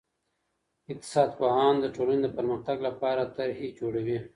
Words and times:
اقتصاد 0.91 1.29
پوهان 1.39 1.75
د 1.79 1.85
ټولني 1.95 2.19
د 2.23 2.27
پرمختګ 2.37 2.77
لپاره 2.87 3.31
طرحي 3.35 3.69
جوړوي. 3.79 4.19